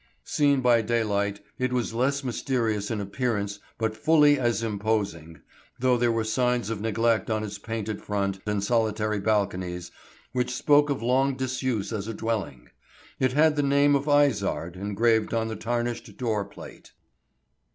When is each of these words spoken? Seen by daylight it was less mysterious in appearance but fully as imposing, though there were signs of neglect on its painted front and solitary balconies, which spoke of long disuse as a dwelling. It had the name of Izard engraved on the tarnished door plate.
Seen 0.23 0.61
by 0.61 0.81
daylight 0.81 1.41
it 1.59 1.71
was 1.71 1.93
less 1.93 2.23
mysterious 2.23 2.89
in 2.89 2.99
appearance 2.99 3.59
but 3.77 3.95
fully 3.95 4.39
as 4.39 4.63
imposing, 4.63 5.41
though 5.77 5.95
there 5.95 6.11
were 6.11 6.23
signs 6.23 6.71
of 6.71 6.81
neglect 6.81 7.29
on 7.29 7.43
its 7.43 7.59
painted 7.59 8.01
front 8.01 8.39
and 8.47 8.63
solitary 8.63 9.19
balconies, 9.19 9.91
which 10.31 10.55
spoke 10.55 10.89
of 10.89 11.03
long 11.03 11.35
disuse 11.35 11.93
as 11.93 12.07
a 12.07 12.15
dwelling. 12.15 12.69
It 13.19 13.33
had 13.33 13.55
the 13.55 13.61
name 13.61 13.95
of 13.95 14.07
Izard 14.07 14.75
engraved 14.75 15.35
on 15.35 15.49
the 15.49 15.55
tarnished 15.55 16.17
door 16.17 16.45
plate. 16.45 16.93